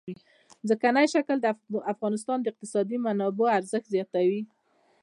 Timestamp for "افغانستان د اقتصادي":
1.93-2.97